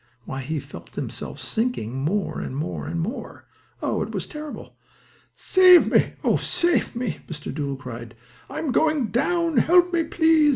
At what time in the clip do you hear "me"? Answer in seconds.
5.91-6.13, 6.95-7.19, 9.93-10.03